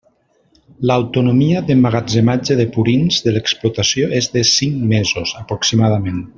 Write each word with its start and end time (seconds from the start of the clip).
L'autonomia 0.91 1.61
d'emmagatzematge 1.67 2.57
de 2.63 2.67
purins 2.77 3.21
de 3.27 3.35
l'explotació 3.37 4.11
és 4.23 4.33
de 4.39 4.47
cinc 4.57 4.83
mesos 4.95 5.39
aproximadament. 5.45 6.23